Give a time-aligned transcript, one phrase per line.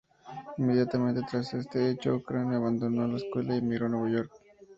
[0.57, 4.31] Inmediatamente tras este hecho, Crane abandonó la escuela y emigró a Nueva York.